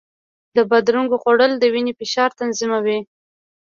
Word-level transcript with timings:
د 0.55 0.57
بادرنګو 0.69 1.17
خوړل 1.21 1.51
د 1.57 1.63
وینې 1.73 1.93
فشار 1.99 2.29
تنظیموي. 2.39 2.99